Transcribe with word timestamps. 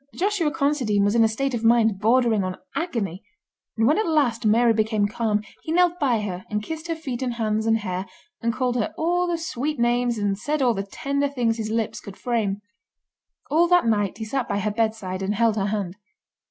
Joshua 0.15 0.49
Considine 0.49 1.03
was 1.03 1.13
in 1.13 1.23
a 1.23 1.27
state 1.27 1.53
of 1.53 1.63
mind 1.63 1.99
bordering 1.99 2.43
on 2.43 2.57
agony, 2.75 3.23
and 3.77 3.85
when 3.85 3.99
at 3.99 4.07
last 4.07 4.47
Mary 4.47 4.73
became 4.73 5.07
calm 5.07 5.43
he 5.61 5.71
knelt 5.71 5.99
by 5.99 6.21
her 6.21 6.43
and 6.49 6.63
kissed 6.63 6.87
her 6.87 6.95
feet 6.95 7.21
and 7.21 7.35
hands 7.35 7.67
and 7.67 7.77
hair 7.77 8.07
and 8.41 8.51
called 8.51 8.75
her 8.77 8.95
all 8.97 9.27
the 9.27 9.37
sweet 9.37 9.79
names 9.79 10.17
and 10.17 10.39
said 10.39 10.59
all 10.59 10.73
the 10.73 10.81
tender 10.81 11.27
things 11.27 11.57
his 11.57 11.69
lips 11.69 11.99
could 11.99 12.17
frame. 12.17 12.63
All 13.51 13.67
that 13.67 13.85
night 13.85 14.17
he 14.17 14.25
sat 14.25 14.49
by 14.49 14.57
her 14.57 14.71
bedside 14.71 15.21
and 15.21 15.35
held 15.35 15.55
her 15.55 15.67
hand. 15.67 15.97